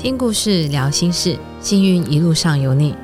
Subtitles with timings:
[0.00, 2.94] 听故事，聊心事，幸运一路上有你。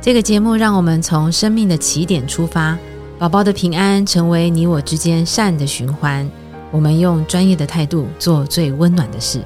[0.00, 2.78] 这个节目让我们从生命的起点出发，
[3.18, 6.30] 宝宝的平安成为你我之间善的循环。
[6.70, 9.42] 我们用专业的态度做最温暖的事。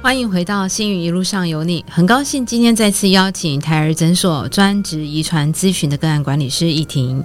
[0.00, 7.22] 欢迎回到《幸运一路上有你》，很高兴今天再次邀请胎儿诊所专职遗传咨询的个案管理师易婷。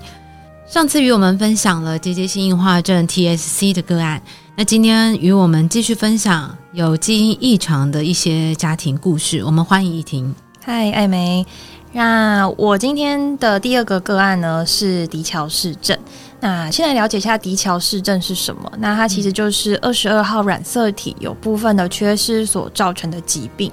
[0.73, 4.19] 上次与我们分享了结节性硬化症 （TSC） 的个案，
[4.55, 9.43] 那今天与我们继续分享有基因异常的一些家庭故事。
[9.43, 10.33] 我们欢迎易婷。
[10.63, 11.45] 嗨，艾梅。
[11.91, 15.95] 那我今天的第二个个案呢是迪乔氏症。
[16.39, 18.71] 那先来了解一下迪乔氏症是什么？
[18.79, 23.71] 那它其实就是二十二号染色体有部分的缺失所造成的疾病。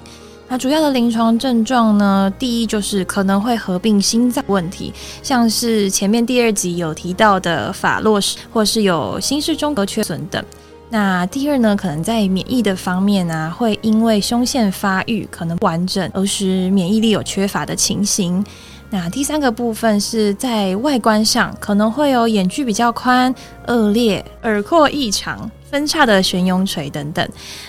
[0.52, 4.92] 那主要的临床症状呢，第一就是可能会合并心脏问题，
[5.22, 10.44] 像是前面第二集有提到的法洛氏，或是有心室中隔缺损等。
[10.88, 18.44] 那第二呢，可能在免疫的方面啊，会因为胸腺发育可能不完整，而使免疫力有缺乏的情形。
[18.90, 23.32] 那第三个部分是在外观上，可能会有眼距比较宽、
[23.68, 25.48] 恶劣、耳廓异常。
[25.70, 27.26] 分叉的悬雍垂等等，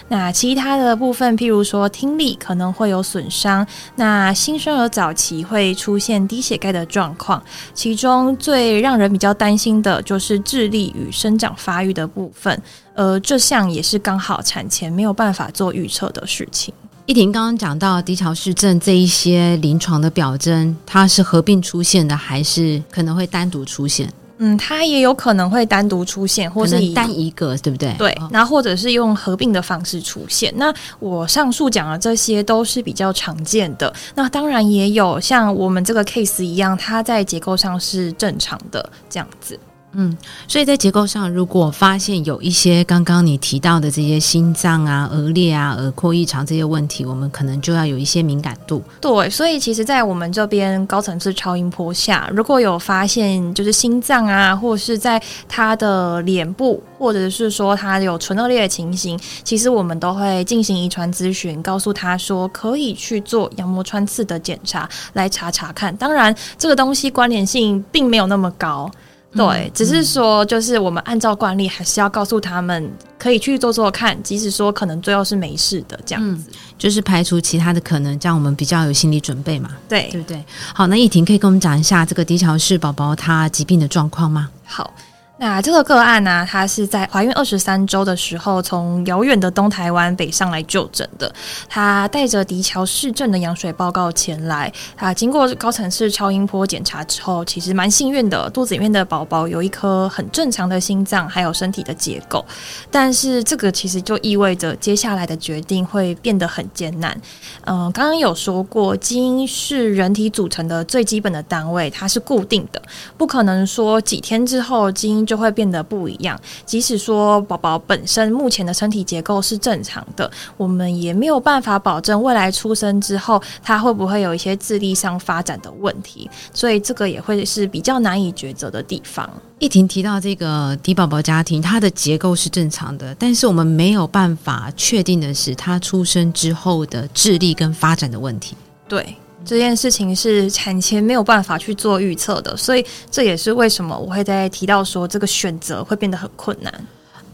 [0.07, 7.41] 那其他的部分，譬如说听力可能会有损伤，那新生儿早期会出现低血钙的状况，
[7.75, 12.59] 其中最让人比较担心的就是智力与生长发育的部分，
[12.95, 16.73] 而这项也是刚好产前没有办法做预测的事情。
[17.05, 24.11] 依婷刚刚讲到低潮氏症这一些临床的表征，它是合并出现的，还是可能会单独出现？
[24.43, 27.93] 嗯，它也有可能会单独出现，或是单一个，对不对？
[27.99, 30.51] 对，然后或者是用合并的方式出现。
[30.57, 33.93] 那我上述讲的这些都是比较常见的。
[34.15, 39.59] 那当然也有像我们这个 case 一样，它在结构上是正常的这样子。
[39.93, 48.81] 嗯，所以在结构上，如果发现有一些刚刚你提到的这些心脏啊、额裂啊、耳廓异常这些问题，我们可能就要有一些敏感度。
[49.01, 65.93] 对，所以其实，在我们这边高层次超音波下，如果有发现就是心脏啊，或是在他的脸部，或者是说他有唇腭裂的情形，其实我们都会进行遗传咨询，告诉他说可以去做羊膜穿刺的检查来查查看。
[65.97, 68.89] 当然，这个东西关联性并没有那么高。
[69.33, 79.71] 对，只是说，就是我们按照惯例，还是要告诉他们可以去做做看，即使说可能最后是没事的这样子，就是排除其他的可能，这样我们比较有心理准备嘛。
[79.87, 80.43] 对，对不对？
[80.73, 84.49] 好，那依婷可以跟我们讲一下这个低潮式宝宝他疾病的状况吗？
[84.65, 84.93] 好。
[85.41, 91.33] 那这个个案呢，她是在怀孕二十三周的时候，从遥远的东台湾北上来就诊的。
[91.67, 102.45] 她带着迪桥市政的羊水报告前来，啊，经过高层次超音波检查之后，其实蛮幸运的，肚子里面的宝宝有一颗很正常的心脏，还有身体的结构。
[102.91, 107.19] 但是这个其实就意味着接下来的决定会变得很艰难。
[107.65, 112.79] 嗯，刚刚有说过，基因是人体组成的最基本的单位，它是固定的，
[113.17, 115.25] 不可能说几天之后基因。
[115.31, 116.37] 就会变得不一样。
[116.65, 126.29] 即使说宝宝本身目前的身体结构是正常的，我们也没有办法保证未来出生之后他会不会有一些智力上发展的问题。
[126.53, 129.29] 所以这个也会是比较难以抉择的地方。
[129.59, 138.57] 一婷提到这个低宝宝家庭，它的结构是正常的，但是我们没有办法确定的是他出生之后的智力跟发展的问题。
[138.89, 139.15] 对。
[139.43, 146.73] 这件事情是产前没有办法去做预测的，所以这也是为什么我会在提到说这个选择会变得很困难。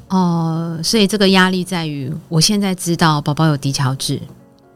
[0.09, 4.19] 哦，所以这个压力在于，我现在知道宝宝有低桥质，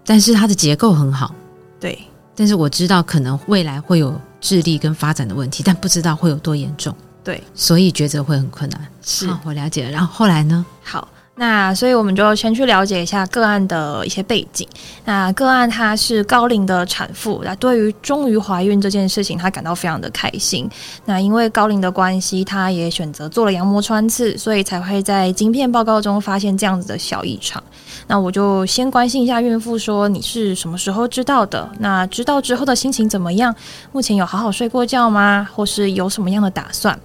[0.06, 1.34] 但是它的结构很好，
[1.80, 1.97] 对。
[2.36, 6.94] 但是我知道可能未来会有智力跟发展的问题，但不知道会有多严重，
[7.24, 7.42] 对。
[7.56, 8.88] 所以抉择会很困难。
[9.02, 9.92] 是，我了解了。
[9.92, 10.66] 然后后来呢？
[10.84, 11.08] 好。
[11.36, 14.68] 那所以我们就先去了解一下个案的一些背景。
[15.06, 20.69] 那个案她是高龄的产妇，那对于终于怀孕这件事情，她感到非常的开心。
[21.06, 27.63] 那因为高龄的关系，她也选择做了羊膜穿刺，所以才会在晶片报告中发现这样子的小异常。
[28.07, 31.68] 那我就先关心一下孕妇，说你是什么时候知道的？
[31.80, 33.56] 那知道之后的心情怎么样？
[33.92, 35.48] 目前有好好睡过觉吗？
[35.56, 37.00] 或是有什么样的打算？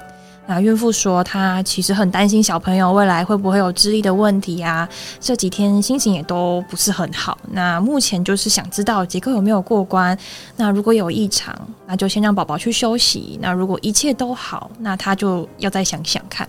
[0.48, 4.88] 那孕妇说，她其实很担心小朋友未来会不会有智力的问题啊。
[5.18, 7.36] 这几天心情也都不是很好。
[7.50, 10.16] 那目前就是想知道结构有没有过关。
[10.54, 11.52] 那如果有异常，
[11.86, 13.36] 那就先让宝宝去休息。
[13.42, 16.48] 那如果一切都好，那他就要再想想看。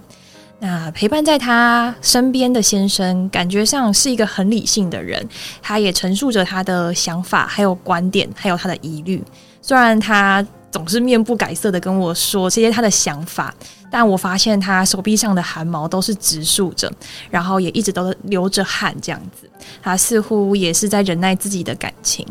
[0.59, 5.27] 那陪伴在他身边的先生，感觉上是一个很理性的人。
[5.59, 9.23] 他也陈述着他的想法，还有观点，还有他的疑虑。
[9.59, 10.45] 虽然他。
[10.69, 13.51] 总是面不改色的跟我说这些他的想法，
[13.89, 16.91] 但我发现他手臂上的汗毛都是直竖着，
[17.29, 19.49] 然后也一直都流着汗，这样子，
[19.81, 22.25] 他似乎也是在忍耐自己的感情。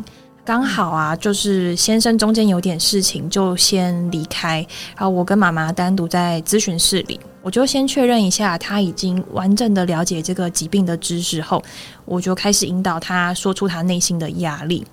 [0.44, 4.64] 刚好啊，就是先生中间有点事情，就先离开。
[4.94, 11.60] 然后我跟妈妈单独在咨询室里，我就先确认一下他已经完整的了解这个疾病的知识后，
[12.04, 14.86] 我就开始引导他说出他内心的压力。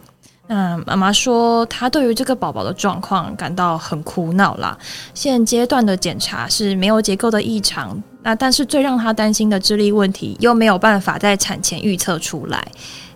[0.48, 4.78] 那妈妈说，她对于这个宝宝的状况感到很苦恼啦。
[5.14, 12.66] 现阶段的检查是没有结构的异常，那但是最让她担心的智力问题又没有办法在产前预测出来。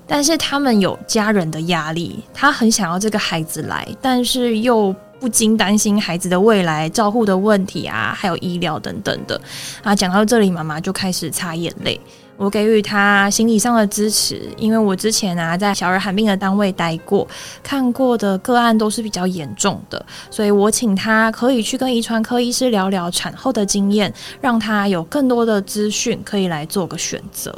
[0.09, 9.39] 但是他们有家人的压力，她很想要这个孩子来，但是又不禁担心孩子的未来照护的问题啊，还有医疗等等的。
[9.83, 11.99] 啊，讲到这里，妈妈就开始擦眼泪。
[12.37, 17.27] 我给予他心理上的支持，因为我之前啊在小儿罕病的单位待过，
[17.63, 27.53] 看过的个案都是比较严重的，所以我请他可以去跟遗传科医师聊聊产后的经验，让他有更多的资讯可以来做个选择。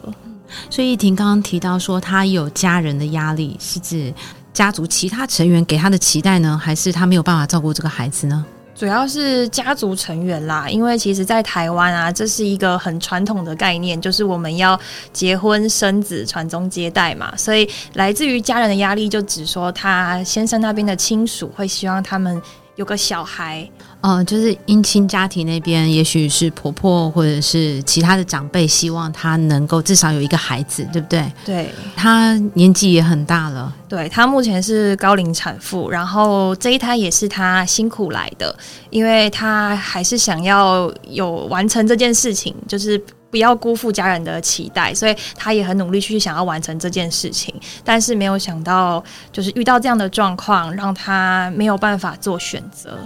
[0.69, 4.11] 所以，依婷刚刚提到说，他有家人的压力，是指
[4.51, 8.45] 家族其他成员给他的期待呢，还是他没有办法照顾这个孩子呢？
[8.79, 14.79] 主要是家族成员啦，因为其实，在台湾啊，这是一个很传统的概念，就是我们要
[15.11, 22.41] 结婚生子、传宗接代嘛，所以来自于家人的压力，就只说他先生那边的亲属会希望他们。
[22.79, 31.29] 有个小孩，嗯，就是姻亲家庭那边，也许是婆婆或者是其他的长辈，希望她能够至少有一个孩子，对不对？
[31.45, 38.57] 对，她年纪也很大了，对她目前是高龄产妇，然后这一胎也是她辛苦来的，
[38.91, 43.01] 因为她还是想要有完成这件事情，就是。
[43.29, 47.53] 不要辜负家人的期待，所以他也很努力去想要完成这件事情，
[47.83, 52.97] 但是没有想到，就是遇到这样的状况，让他没有办法做选择。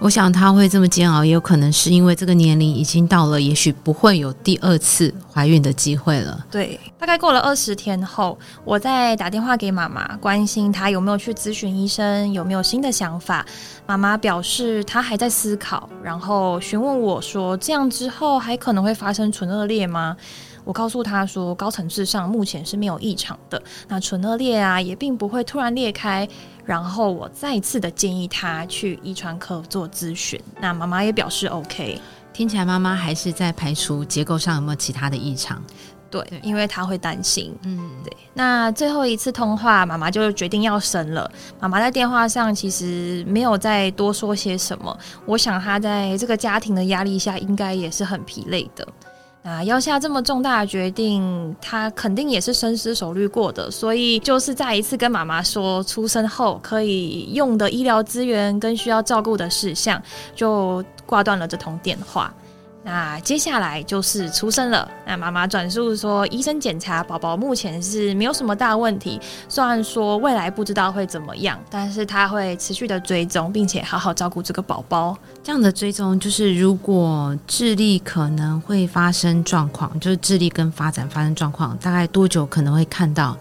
[0.00, 6.44] 我想他会这么煎熬，也有可能是因为这个年龄已经到了，也许不会有第二次怀孕的机会了。
[6.50, 13.46] 对，大概过了二十天后，我再打电话给妈妈，关心她有没有去咨询医生，有没有新的想法。
[13.86, 20.16] 妈妈表示她还在思考，然后询问我说：“这样之后还可能会发生唇腭裂吗？”
[20.64, 23.62] 我告诉他说，高层次上目前是没有异常的。
[23.86, 26.26] 那唇腭裂啊，也并不会突然裂开。
[26.64, 30.40] 然后我再次的建议他去遗传科做咨询。
[30.60, 32.00] 那妈妈也表示 OK。
[32.32, 35.62] 听起来妈妈还是在排除结构上有没有其他的异常。
[36.10, 37.52] 对，因为他会担心。
[37.64, 38.16] 嗯，对。
[38.34, 41.28] 那最后一次通话，妈妈就决定要生了。
[41.60, 44.96] 妈妈在电话上其实没有再多说些什么。
[45.26, 48.86] 我想她在这个家庭的压力下，应该也是很疲累的。
[49.44, 60.02] 啊要下这么重大的决定，他肯定也是深思熟虑过的，所以就是再一次跟妈妈说，出生后可以用的医疗资源跟需要照顾的事项，
[60.34, 62.32] 就挂断了这通电话。
[62.84, 64.86] 那接下来就是出生了。
[65.06, 75.16] 那妈妈转述说，医生检查宝宝目前是没有什么大问题，虽然说未来不知道会怎么样，但是他会持续的追踪，并且好好照顾这个宝宝。
[75.42, 83.34] 这样的追踪就是，如果智力可能会发生状况，就是智力跟发展发生状况，大概多久可能会看到？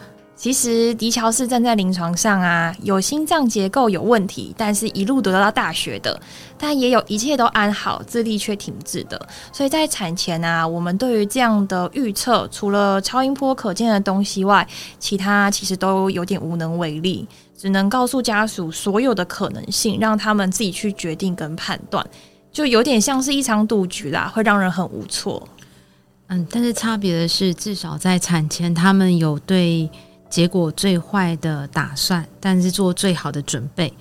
[0.44, 6.22] 其实迪乔是站在临床上啊，有心脏结构有问题，但是一路读到大学的，
[6.58, 9.18] 但也有一切都安好，智力却停滞的。
[9.54, 14.68] 所以在产前啊，我们对于这样的预测，除了超音波可见的东西外，
[15.00, 17.26] 其他其实都有点无能为力，
[17.58, 22.06] 只能告诉家属所有的可能性，让他们自己去决定跟判断，
[22.52, 25.48] 就有点像是一场赌局啦，会让人很无措。
[26.28, 29.90] 嗯，但是差别的是，至少在产前，他们有对。
[30.34, 33.94] 结果最坏的打算，但是做最好的准备，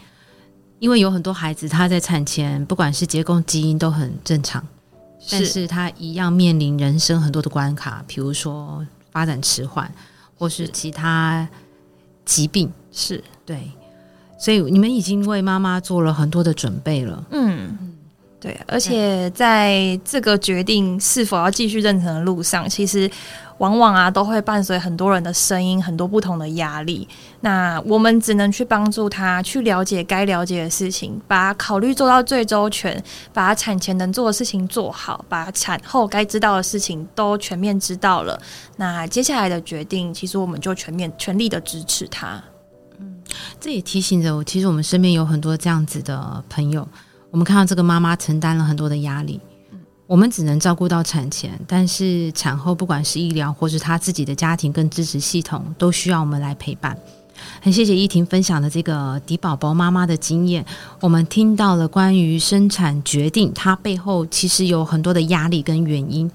[0.78, 4.66] 因为有很多孩子他在产前不管是结构基因都很正常，
[5.30, 9.92] 但是他一样面临人生很多的关卡，比如说发展迟缓
[10.38, 11.46] 或是其他
[12.24, 13.22] 疾病，是。
[13.44, 13.70] 对，
[14.38, 17.76] 所以你们已经为妈妈做了很多的准备了，嗯，
[18.40, 23.10] 对，而且在这个决定是否要继续妊娠的路上，其实。
[23.62, 27.06] 往往啊，都会伴随很多人的声音，很多不同的压力。
[27.42, 33.00] 那我们只能去帮助他，去了解该了解的事情，把考虑做到最周全，
[33.32, 38.36] 把产前能做的事情做好，把产后该知道的事情都全面知道了。
[38.78, 42.42] 那接下来的决定，其实我们就全面全力的支持他。
[42.98, 43.22] 嗯，
[43.60, 46.88] 这也提醒着我，其实我们身边有很多这样子的朋友，
[47.30, 49.40] 我们看到这个妈妈承担了很多的压力。
[50.12, 56.94] 我们只能照顾到产前，但是产后不管是医疗或是他自己的家庭跟支持系统，都需要我们来陪伴。
[57.62, 60.62] 很谢谢依婷分享的这个迪宝宝妈妈的经验，
[61.00, 66.30] 我们听到了关于生产决定，它背后其实有很多的压力跟原因，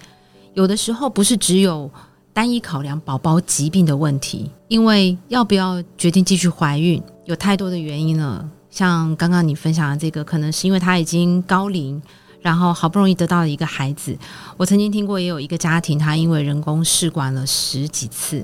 [0.55, 1.87] 有的时候不是只有
[2.33, 8.43] 单一考量宝宝疾病的问题，因为要不要决定继续怀孕，有太多的原因了。
[8.71, 12.01] 像刚刚你分享的这个，可能是因为他已经高龄，
[12.47, 14.17] 然后好不容易得到了一个孩子。
[14.55, 18.41] 我曾经听过，也有一个家庭，他因为人工试管了十几次。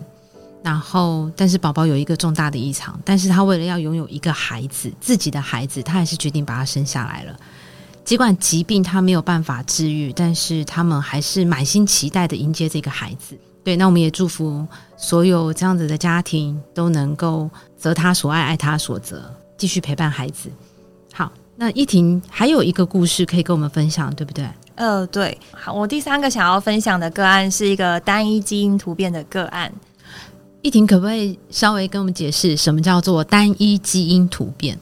[0.61, 7.33] 然后，但是宝宝有一个重大的异常，但是他为了要拥有一个孩子，自己的孩子，他还是决定把他生下来了。
[8.03, 13.37] 尽管疾病他没有办法治愈，但是他们还是满心期待的迎接这个孩子。
[13.63, 14.67] 对，那我们也祝福
[14.97, 20.49] 所有这样子的家庭都能够择他所爱，爱他所择，继续陪伴孩子。
[21.13, 24.47] 好，那依婷还有一个故事可以跟我们分享，对不对？
[24.75, 25.37] 呃，对。
[25.51, 29.71] 好，我第三个想要分享的个案是一个单一基因突变的个案。
[30.63, 34.77] 依婷，可不可以稍微跟我们解释什么叫做单一基因突变？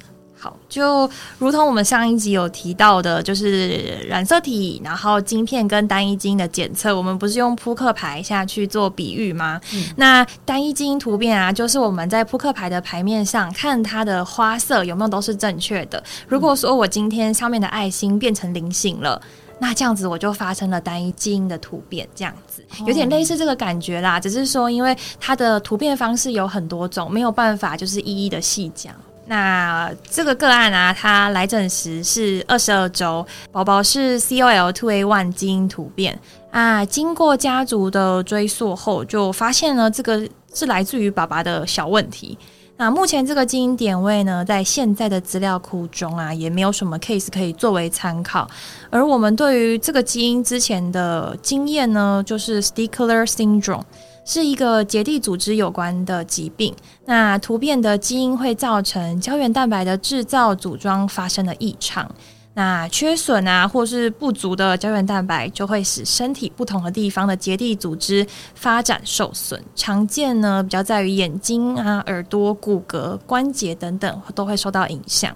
[0.72, 9.60] 好，就如同我们上一集有提到的，就是染色体，然后晶片跟单一基因的检测，我们不是用扑克牌下去做比喻吗？
[9.96, 16.02] 那单一基因突变啊，就是我们在扑克牌的牌面上看它的花色有没有都是正确的。
[16.28, 19.22] 如果说我今天上面的爱心变成菱形了。
[19.64, 24.20] 那这样子我就发生了单一基因的突变，这样子有点类似这个感觉啦。
[24.20, 28.92] 只是说，因为它的突变方式有很多种，没有办法就是一一的细讲。
[29.28, 36.20] 那这个个案啊，它来诊时是二十二周，宝宝是 COL2A1 基因突变
[36.52, 36.84] 啊。
[36.84, 42.38] 经过家族的追溯后，就发现了这个是来自于爸爸的小问题。
[42.78, 48.50] 那目前这个基因点位呢，在现在的资料库中啊，也没有什么 case 可以作为参考。
[48.90, 53.84] 而我们对于这个基因之前的经验呢，就是 Stickler syndrome，
[54.26, 56.76] 是一个结缔组织有关的疾病。
[57.06, 62.10] 那突变的基因会造成胶原蛋白的制造组装发生了异常。
[62.54, 69.64] 那缺损啊，或是不足的胶原蛋白，就会使身体不同的地方的结缔组织发展受损。
[69.74, 75.34] 常见呢，比较在于眼睛啊、耳朵、骨骼、关节等等，都会受到影响。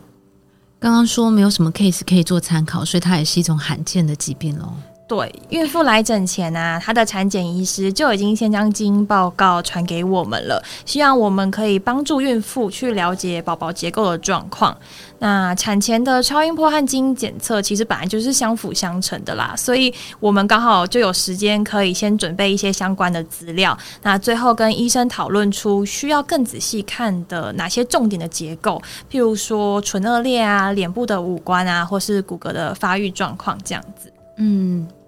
[0.77, 4.73] 刚刚说没有什么 case 可以做参考，所以它也是一种罕见的疾病喽。
[5.07, 14.75] 对，孕妇来诊前啊，她的产检医师就已经先将基因报告传给我们了，希望我们可以帮助孕妇去了解宝宝结构的状况。
[15.19, 28.81] 那产前的超音波和基因检测其实本来就是相辅相成的啦，所以我们刚好就有时间可以先准备一些相关的资料，那最后跟医生讨论出需要更仔细看的哪些重点的结构，
[29.11, 34.11] 譬如说唇腭裂啊、脸部的五官啊，或是骨骼的发育状况这样子。
[34.37, 35.04] 嗯。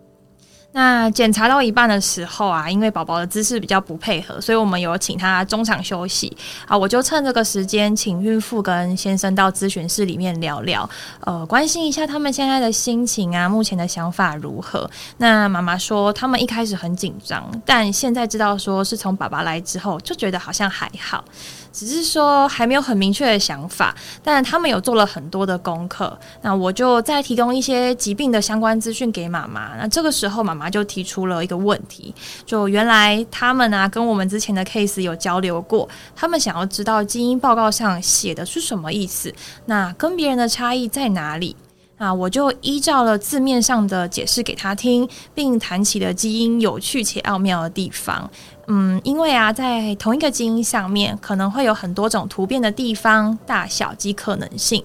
[0.78, 6.32] 那检查到一半的时候啊，因为宝宝的姿势比较不配合，所以我们有请他中场休息
[6.68, 6.78] 啊。
[6.78, 10.88] 我就趁这个时间，请孕妇跟先生到咨询室里面聊聊，
[11.22, 14.88] 呃，关心一下他们现在的心情啊，目前的想法如何。
[15.18, 21.26] 那妈妈说，他们一开始很紧张，但现在知道说是从爸爸来之后，就觉得好像还好。
[21.74, 26.18] 只是说还没有很明确的想法，但他们有做了很多的功课。
[26.42, 29.76] 那我就再提供一些疾病的相关资讯给妈妈。
[29.78, 32.14] 那这个时候，妈妈就提出了一个问题：
[32.46, 39.34] 就原来他们啊，跟我们之前的 case 有交流过，他们想要知道基因报告上写的是什么意思，
[39.66, 41.56] 那跟别人的差异在哪里？
[41.98, 48.30] 啊，我就依照了字面上的解释给他听，并谈起了基因有趣且奥妙的地方。
[48.68, 54.84] 嗯，因为啊，在同一个基因上面，可能会有很多种突变的地方、大小及可能性。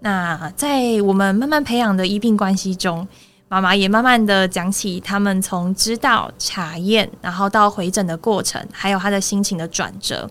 [0.00, 3.06] 那在我们慢慢培养的医病关系中，
[3.48, 10.28] 妈妈也慢慢的讲起他们从知道、查验，然后到回诊的过程，还有他的心情的转折。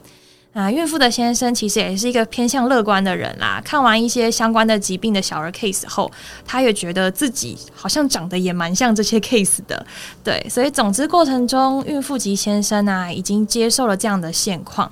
[0.53, 3.60] 啊，孕妇的先生其实也是一个偏向乐观的人啦。
[3.65, 6.12] 看完一些相关的疾病的小儿 case 后，
[6.46, 9.84] 他也觉得自己好像长得也蛮像这些 case 的。
[10.24, 14.91] 对，所以总之过程中，孕妇及先生啊已经接受了这样的现况。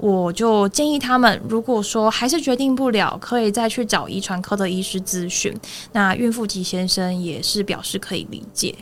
[0.00, 5.54] 我就建议他们，如果说还是决定不了，可以再去找遗传科的医师咨询。
[5.92, 8.74] 那孕妇及先生也是表示可以理解。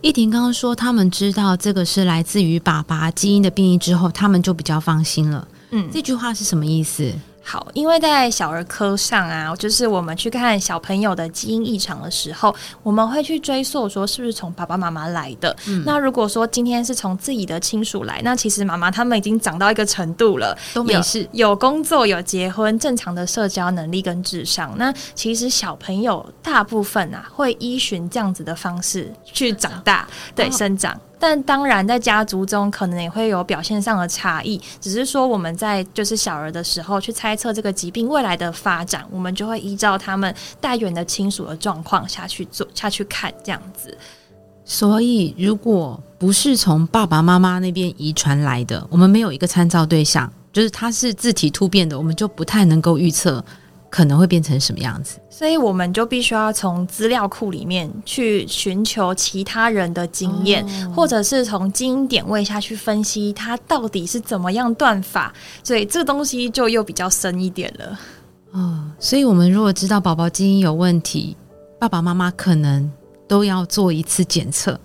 [0.00, 5.46] 依婷刚刚说，他们知道这个是来自于爸爸基因的变异之后，他们就比较放心了。
[5.70, 7.12] 嗯，这句话是什么意思？
[7.48, 15.56] 好，因为在小儿科上啊，就是我们去看小朋友的基因异常的时候，我们会去追溯说是不是从爸爸妈妈来的。
[15.84, 24.74] 那如果说今天是从自己的亲属来，那其实妈妈他们已经长到一个程度了，都没事，有工作、有结婚、正常的社交能力跟智商。
[24.76, 31.00] 那其实小朋友大部分啊，会依循这样子的方式去长大，对，生长。
[31.28, 43.98] 但当然在家族中可能也会有表现上的差异，只是说我们在就是小儿的时候去猜测这个疾病未来的发展，我们就会依照他们带远的亲属的状况下去做下去看这样子。
[44.64, 53.44] 所以，如果不是从爸爸妈妈那边遗传来的，我们没有一个参照对象，就是他是自体突变的，我们就不太能够预测
[53.90, 55.18] 可能会变成什么样子。
[55.30, 65.32] 所以，我们就必须要从资料库里面去寻求其他人的经验，或者是从基因点位下去分析它到底是怎么样断法。
[65.62, 67.98] 所以，这个东西就又比较深一点了。
[68.52, 71.36] 哦，所以我们如果知道宝宝基因有问题，
[71.78, 72.90] 爸爸妈妈可能。
[73.28, 74.78] 都要做一次检测，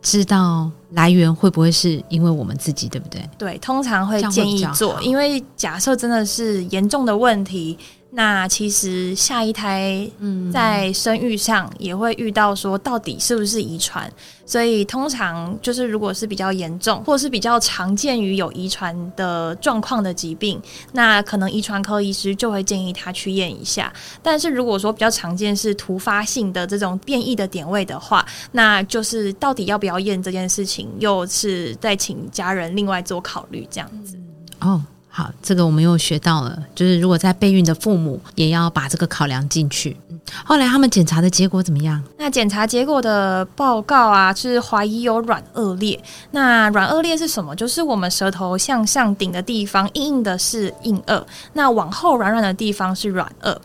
[0.00, 3.28] 知道来源会不会是因为我们自己，对不对？
[3.36, 7.76] 对，通常会建议做，因为假设真的是严重的问题。
[8.10, 10.10] 那其实下一胎
[10.50, 14.10] 在生育上也会遇到说，到底是不是遗传？
[14.46, 20.58] 所以通常就是如果是比较严重，或是比较常见于有遗传的状况的疾病，
[20.92, 23.92] 那可能遗传科医师就会建议他去验一下。
[24.22, 34.18] 但是如果说比较常见是突发性的这种变异的点位的话，那就是到底要不要验这件事情，又是再请家人另外做考虑这样子。
[34.60, 34.82] 哦。
[35.10, 39.96] 好，这个我们又学到了，就是如果在备孕的父母也要把这个考量进去。
[40.44, 42.00] 后来他们检查的结果怎么样？
[42.18, 45.98] 那检查结果的报告啊，是怀疑有软腭裂。
[46.30, 47.56] 那软腭裂是什么？
[47.56, 51.24] 就是我们舌头向上顶的地方硬硬的是硬腭，
[51.54, 53.56] 那往后软软的地方是软腭。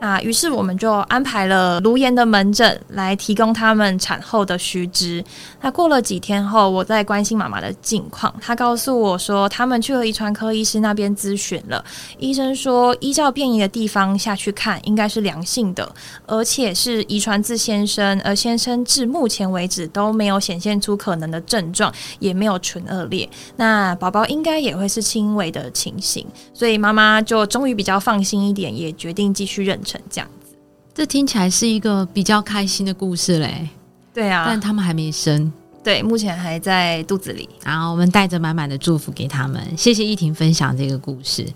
[0.00, 5.22] 啊，于是我们就安排了卢岩的门诊来提供他们产后的须知。
[5.60, 11.84] 那过了几天后，我在关心妈妈的近况，她告诉我说，他们去了遗传科医师那边咨询了，
[12.18, 15.94] 医生说依照变异的地方下去看，应该是良性的，
[16.26, 29.78] 而且是遗传自先生，而先生至目前为止都没有显现出可能的症状，也没有纯恶劣，那宝宝应该也会是轻微的情形，所以妈妈就终于比较放心一点，也决定继续认。
[29.90, 30.54] 成这样子，
[30.94, 33.68] 这听起来是一个比较开心的故事嘞。
[34.14, 37.48] 对啊，但他们还没生，对，目前还在肚子里。
[37.64, 41.46] 然后我们带着满满的祝福给他们，谢谢依婷分享这个故事。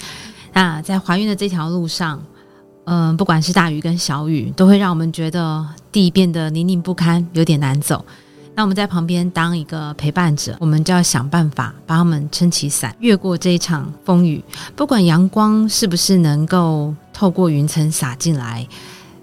[0.52, 2.22] 那在怀孕的这条路上，
[2.84, 8.04] 嗯，不管是大雨跟小雨，都会让我们觉得地变得泥泞不堪，有点难走。
[8.54, 14.40] 那我们在旁边当一个陪伴者，我们就要想办法帮他们撑起伞，越过这一场风雨。
[14.76, 18.66] 不管阳光是不是能够透过云层洒进来，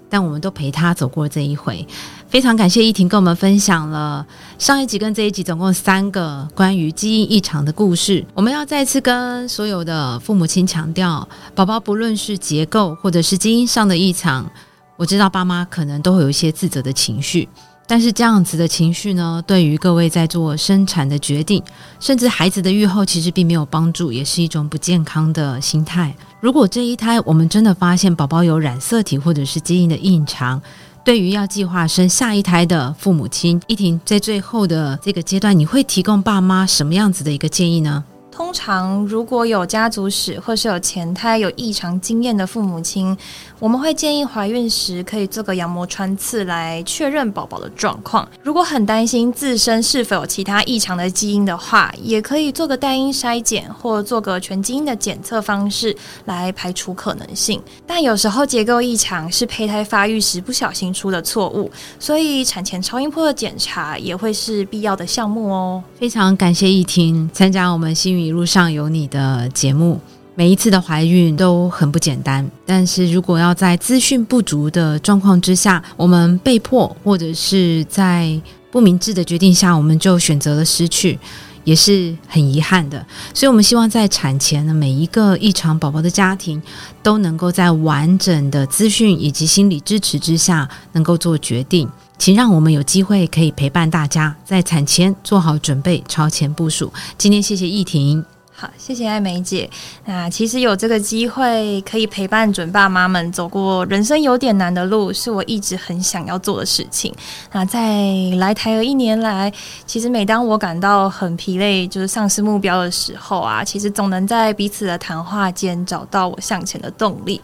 [0.08, 1.86] 但我们都陪他走过这一回。
[2.28, 4.26] 非常感谢依婷跟我们分享了
[4.58, 8.24] 上一集跟这一集总共三个关于基因异常的故事。
[8.32, 14.50] 我们要再次跟所有的父母亲强调，宝宝不论是结构或者是基因上的异常，
[14.96, 17.46] 我知道爸妈可能都会有一些自责的情绪。
[17.86, 21.62] 但是这样子的情绪呢，对于各位在做生产的决定，
[22.00, 26.14] 甚至孩子的愈后，其实并没有帮助，也是一种不健康的心态。
[26.42, 30.60] 如果这一胎我们真的发现宝宝有染色体或者是基因的异常，
[31.04, 38.02] 对于要计划生下一胎的父母亲，依婷在最后的这个阶段，你会提供爸妈什么样子的一个建议呢？
[38.32, 43.16] 通常，如果有家族史或是有前胎有异常经验的父母亲，
[43.62, 48.28] 我们会建议怀孕时可以做个羊膜穿刺来确认宝宝的状况。
[48.42, 57.62] 如果很担心自身是否有其他异常的基因的话，也可以做个代因筛检或做个全基因的检测方式来排除可能性。
[57.86, 61.70] 但有时候结构异常是胚胎发育时不小心出的错误，
[62.00, 65.80] 所以产前超音波的检查也会是必要的项目哦。
[65.96, 68.26] 非常感谢易婷参加我们幸运。
[68.26, 70.00] 一路上有你的节目，
[70.34, 72.48] 每一次的怀孕都很不简单。
[72.64, 78.40] 但是如果要在资讯不足的状况之下，我们被迫或者是在
[78.70, 81.18] 不明智的决定下，我们就选择了失去，
[81.64, 83.04] 也是很遗憾的。
[83.34, 86.60] 所以，我们希望在产前的每一个异常宝宝的家庭，
[87.02, 91.86] 都能够在完整的资讯以及心理支持之下，能够做决定。
[92.16, 96.90] 请让我们有机会可以陪伴大家，在产前做好准备，超前部署。
[97.18, 98.24] 今天谢谢易婷，
[98.62, 99.68] 好，谢谢艾梅姐。
[100.04, 107.12] 那其实有这个机会可以陪伴准爸妈们走过人生有点难的路，是我一直很想要做的事情。
[107.50, 108.04] 那在
[108.38, 109.52] 来台儿一年来，
[109.84, 117.40] 其实每当我感到很疲累，就是丧失目标的时候啊，其实总能在彼此的谈话间找到我向前的动力，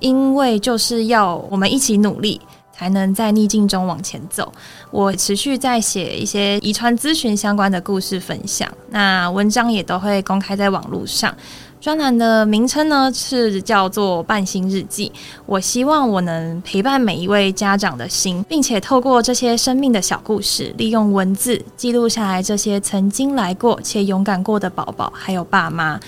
[0.00, 2.40] 因为就是要我们一起努力。
[2.76, 4.52] 才能在逆境中往前走。
[4.90, 11.34] 我持续在写一些遗传咨询相关的故事分享，那文章也都会公开在网络上。
[11.78, 15.12] 专栏的名称呢是叫做“半心日记”。
[15.46, 26.00] 我希望我能陪伴每一位家长的心，并且透过这些生命的小故事，利用文字记录下来这些曾经来过且勇敢过的宝宝，还有爸妈，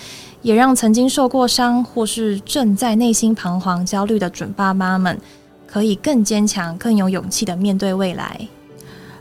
[0.42, 5.20] 也让曾经受过伤或是正在内心彷徨、焦虑的准爸妈们，
[5.70, 8.48] 可以更坚强、更有勇气的面对未来。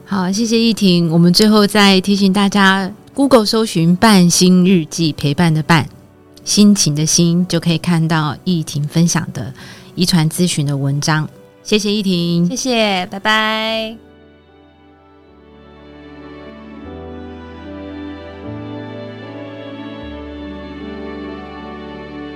[0.06, 1.12] 好，谢谢依婷。
[1.12, 5.88] 我们最后再提醒大家，Google 搜寻“伴心日记”，陪伴的伴。
[6.46, 9.54] 心情的心就可以看到依婷分享的
[9.96, 11.28] 遗传咨询的文章。
[11.62, 14.07] 谢谢依婷，谢谢，拜拜。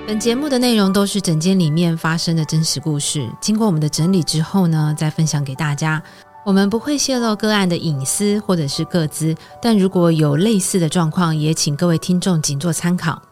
[0.04, 6.02] 本节目的内容都是诊间里面发生的真实故事，经过我们的整理之后呢，再分享给大家。
[6.44, 13.22] 我们不会泄露个案的隐私或者是个资，但如果有类似的状况，也请各位听众仅做参考。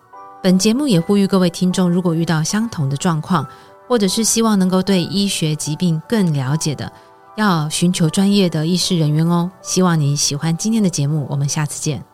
[0.43, 3.47] 本节目也呼吁各位听众，如果遇到相同的状况，
[3.89, 6.91] 或者是希望能够对医学疾病更了解的，
[7.37, 9.51] 要寻求专业的医师人员哦。
[9.61, 12.10] 希望你喜欢今天的节目，我们下次见。